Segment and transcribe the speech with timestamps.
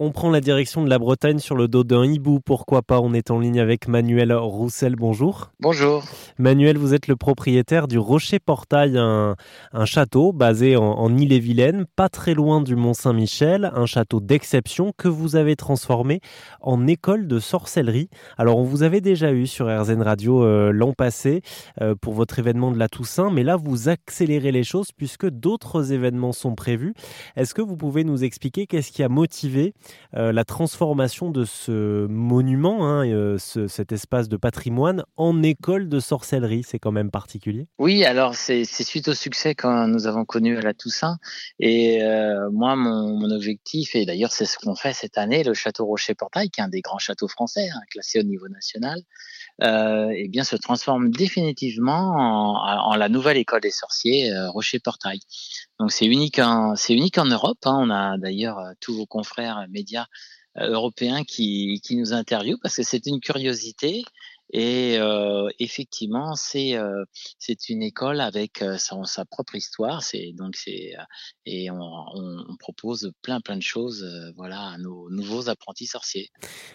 [0.00, 3.00] On prend la direction de la Bretagne sur le dos d'un hibou, pourquoi pas?
[3.00, 5.50] On est en ligne avec Manuel Roussel, bonjour.
[5.58, 6.04] Bonjour.
[6.38, 9.34] Manuel, vous êtes le propriétaire du Rocher Portail, un,
[9.86, 15.56] château basé en, Ille-et-Vilaine, pas très loin du Mont-Saint-Michel, un château d'exception que vous avez
[15.56, 16.20] transformé
[16.60, 18.08] en école de sorcellerie.
[18.36, 21.42] Alors on vous avait déjà eu sur RZN Radio euh, l'an passé
[21.80, 25.90] euh, pour votre événement de la Toussaint, mais là vous accélérez les choses puisque d'autres
[25.90, 26.94] événements sont prévus.
[27.34, 29.74] Est-ce que vous pouvez nous expliquer qu'est-ce qui a motivé
[30.16, 36.00] euh, la transformation de ce monument, hein, euh, cet espace de patrimoine, en école de
[36.00, 36.64] sorcellerie.
[36.66, 37.68] C'est quand même particulier?
[37.78, 41.18] Oui, alors c'est suite au succès que nous avons connu à la Toussaint.
[41.60, 45.84] Et euh, moi, mon, objectif, et d'ailleurs c'est ce qu'on fait cette année, le château
[45.84, 49.00] Rocher-Portail, qui est un des grands châteaux français, hein, classé au niveau national,
[49.60, 55.20] eh bien se transforme définitivement en, la nouvelle école des sorciers Rocher-Portail.
[55.78, 57.58] Donc c'est unique en c'est unique en Europe.
[57.64, 57.76] Hein.
[57.80, 60.06] On a d'ailleurs euh, tous vos confrères médias
[60.58, 64.04] euh, européens qui, qui nous interviewent parce que c'est une curiosité
[64.50, 67.04] et euh, effectivement, c'est euh,
[67.38, 70.02] c'est une école avec euh, sa, sa, propre histoire.
[70.02, 70.94] C'est donc c'est
[71.44, 76.30] et on, on, on, propose plein plein de choses, voilà, à nos nouveaux apprentis sorciers.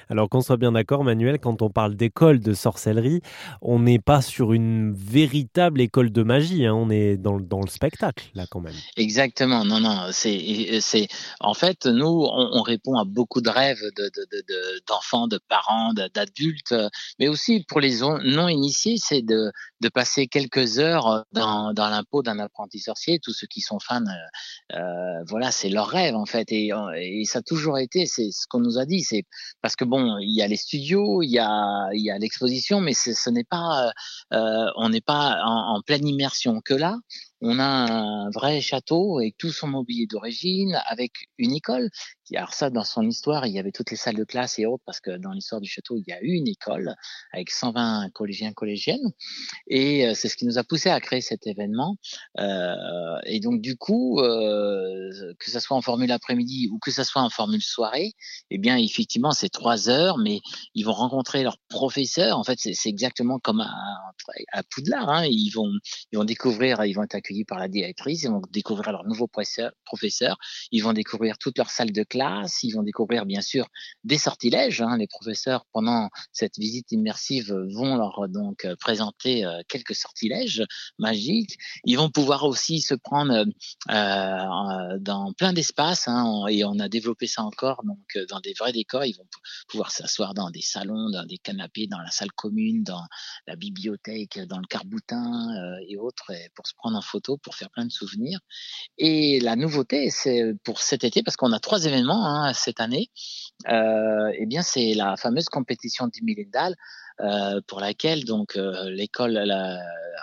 [0.09, 3.21] Alors qu'on soit bien d'accord, Manuel, quand on parle d'école de sorcellerie,
[3.61, 6.65] on n'est pas sur une véritable école de magie.
[6.67, 8.75] Hein, on est dans, dans le spectacle là quand même.
[8.97, 9.65] Exactement.
[9.65, 11.07] Non non, c'est c'est
[11.39, 14.11] en fait nous on, on, répond à beaucoup de rêves de
[14.87, 16.75] d'enfants, de, de, de parents, d'adultes,
[17.19, 19.51] mais aussi pour les non initiés, c'est de,
[19.93, 23.19] passer quelques heures dans, l'impôt d'un apprenti sorcier.
[23.19, 26.71] Tous ceux qui sont fans, euh, euh voilà, c'est leur rêve en fait, et,
[27.25, 28.05] ça a toujours été.
[28.05, 29.01] C'est ce qu'on nous a dit.
[29.01, 29.25] C'est
[29.61, 33.43] parce que bon, il y a les studios, il y a, l'exposition, mais ce n'est
[33.43, 33.91] pas,
[34.33, 36.97] euh, on n'est pas en pleine immersion que là
[37.45, 41.89] on a un vrai château avec tout son mobilier d'origine, avec une école.
[42.33, 44.83] Alors ça, dans son histoire, il y avait toutes les salles de classe et autres,
[44.85, 46.95] parce que dans l'histoire du château, il y a eu une école
[47.33, 49.11] avec 120 collégiens, collégiennes.
[49.67, 51.97] Et euh, c'est ce qui nous a poussé à créer cet événement.
[52.39, 57.03] Euh, et donc, du coup, euh, que ce soit en formule après-midi ou que ce
[57.03, 58.13] soit en formule soirée,
[58.51, 60.39] eh bien, effectivement, c'est trois heures, mais
[60.75, 62.39] ils vont rencontrer leurs professeurs.
[62.39, 63.73] En fait, c'est exactement comme à,
[64.53, 65.09] à Poudlard.
[65.09, 65.25] Hein.
[65.25, 65.71] Ils, vont,
[66.13, 69.27] ils vont découvrir, ils vont être accueillis par la directrice, ils vont découvrir leurs nouveaux
[69.27, 70.37] professeurs,
[70.71, 73.67] ils vont découvrir toutes leurs salles de classe, ils vont découvrir bien sûr
[74.03, 74.81] des sortilèges.
[74.81, 74.97] Hein.
[74.97, 80.63] Les professeurs, pendant cette visite immersive, vont leur donc présenter euh, quelques sortilèges
[80.99, 81.57] magiques.
[81.85, 83.45] Ils vont pouvoir aussi se prendre
[83.89, 88.53] euh, dans plein d'espaces, hein, et on a développé ça encore donc euh, dans des
[88.53, 89.05] vrais décors.
[89.05, 89.27] Ils vont
[89.67, 93.03] pouvoir s'asseoir dans des salons, dans des canapés, dans la salle commune, dans
[93.47, 95.49] la bibliothèque, dans le carboutin
[95.87, 98.39] et autres, pour se prendre en photo pour faire plein de souvenirs.
[98.97, 103.09] Et la nouveauté, c'est pour cet été, parce qu'on a trois événements hein, cette année,
[103.69, 106.75] euh, eh bien c'est la fameuse compétition du millendal
[107.21, 109.37] euh, pour laquelle donc euh, l'école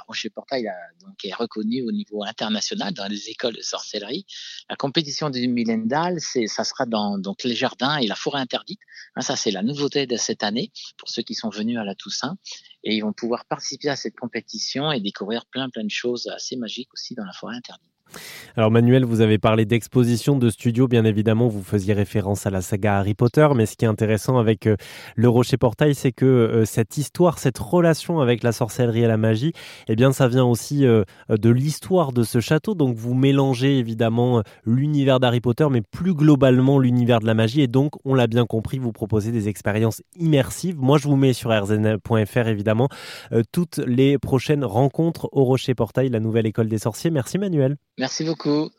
[0.06, 4.27] Rocher Portail donc est reconnue au niveau international dans les écoles de sorcellerie.
[4.69, 8.81] La compétition du millendal, ça sera dans donc les jardins et la forêt interdite.
[9.16, 11.94] Hein, ça c'est la nouveauté de cette année pour ceux qui sont venus à la
[11.94, 12.37] Toussaint
[12.84, 16.56] et ils vont pouvoir participer à cette compétition et découvrir plein plein de choses assez
[16.56, 17.90] magiques aussi dans la forêt interdite.
[18.56, 22.60] Alors Manuel, vous avez parlé d'exposition de studio, bien évidemment, vous faisiez référence à la
[22.60, 24.76] saga Harry Potter, mais ce qui est intéressant avec euh,
[25.15, 29.16] le Rocher Portail, c'est que euh, cette histoire, cette relation avec la sorcellerie et la
[29.16, 29.53] magie,
[29.88, 34.43] eh bien ça vient aussi euh, de l'histoire de ce château, donc vous mélangez évidemment
[34.65, 38.47] l'univers d'Harry Potter, mais plus globalement l'univers de la magie, et donc on l'a bien
[38.47, 40.76] compris, vous proposez des expériences immersives.
[40.76, 42.88] Moi je vous mets sur rzn.fr évidemment
[43.53, 47.10] toutes les prochaines rencontres au Rocher Portail, la nouvelle école des sorciers.
[47.10, 47.76] Merci Manuel.
[48.00, 48.71] Merci beaucoup.